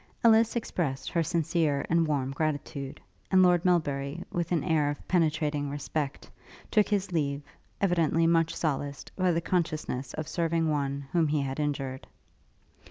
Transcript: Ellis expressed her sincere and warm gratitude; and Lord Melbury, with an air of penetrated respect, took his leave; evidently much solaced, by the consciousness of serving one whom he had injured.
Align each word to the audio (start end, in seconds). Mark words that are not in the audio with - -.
Ellis 0.23 0.55
expressed 0.55 1.11
her 1.11 1.21
sincere 1.21 1.85
and 1.87 2.07
warm 2.07 2.31
gratitude; 2.33 2.99
and 3.29 3.43
Lord 3.43 3.63
Melbury, 3.63 4.23
with 4.31 4.51
an 4.51 4.63
air 4.63 4.89
of 4.89 5.07
penetrated 5.07 5.65
respect, 5.65 6.27
took 6.71 6.89
his 6.89 7.11
leave; 7.11 7.43
evidently 7.79 8.25
much 8.25 8.55
solaced, 8.55 9.11
by 9.15 9.31
the 9.31 9.41
consciousness 9.41 10.15
of 10.15 10.27
serving 10.27 10.69
one 10.71 11.05
whom 11.11 11.27
he 11.27 11.41
had 11.41 11.59
injured. 11.59 12.07